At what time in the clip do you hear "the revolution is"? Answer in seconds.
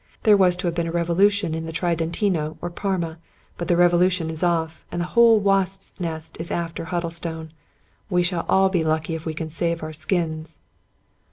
3.67-4.41